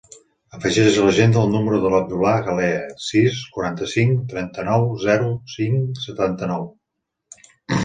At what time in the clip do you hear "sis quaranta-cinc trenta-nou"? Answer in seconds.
3.09-4.89